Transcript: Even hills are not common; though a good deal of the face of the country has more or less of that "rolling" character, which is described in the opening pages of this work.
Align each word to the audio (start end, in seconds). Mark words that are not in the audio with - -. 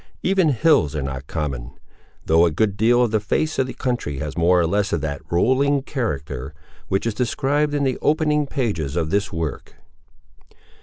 Even 0.23 0.49
hills 0.49 0.95
are 0.95 1.03
not 1.03 1.27
common; 1.27 1.73
though 2.25 2.47
a 2.47 2.49
good 2.49 2.75
deal 2.75 3.03
of 3.03 3.11
the 3.11 3.19
face 3.19 3.59
of 3.59 3.67
the 3.67 3.75
country 3.75 4.17
has 4.17 4.35
more 4.35 4.59
or 4.59 4.65
less 4.65 4.91
of 4.91 5.01
that 5.01 5.21
"rolling" 5.31 5.83
character, 5.83 6.55
which 6.87 7.05
is 7.05 7.13
described 7.13 7.75
in 7.75 7.83
the 7.83 7.99
opening 8.01 8.47
pages 8.47 8.95
of 8.95 9.11
this 9.11 9.31
work. 9.31 9.75